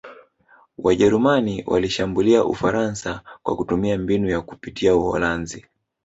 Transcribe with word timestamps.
Wajerumani 0.77 1.63
walishambulia 1.67 2.43
Ufaransa 2.45 3.21
kwa 3.43 3.55
kutumia 3.55 3.97
mbinu 3.97 4.29
ya 4.29 4.41
kupitia 4.41 4.95
Uholanzi 4.95 5.65